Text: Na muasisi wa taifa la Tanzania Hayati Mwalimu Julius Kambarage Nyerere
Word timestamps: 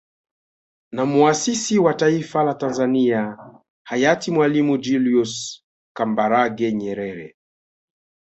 Na 0.91 1.05
muasisi 1.05 1.79
wa 1.79 1.93
taifa 1.93 2.43
la 2.43 2.53
Tanzania 2.53 3.37
Hayati 3.83 4.31
Mwalimu 4.31 4.77
Julius 4.77 5.63
Kambarage 5.95 6.71
Nyerere 6.73 7.35